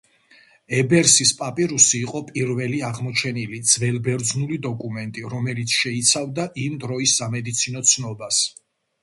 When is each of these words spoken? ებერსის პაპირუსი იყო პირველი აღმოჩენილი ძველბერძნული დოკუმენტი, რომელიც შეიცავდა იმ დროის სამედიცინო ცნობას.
ებერსის 0.75 1.33
პაპირუსი 1.41 1.99
იყო 2.07 2.21
პირველი 2.29 2.79
აღმოჩენილი 2.87 3.59
ძველბერძნული 3.73 4.59
დოკუმენტი, 4.65 5.27
რომელიც 5.35 5.77
შეიცავდა 5.83 6.49
იმ 6.65 6.81
დროის 6.87 7.17
სამედიცინო 7.23 7.87
ცნობას. 7.93 8.43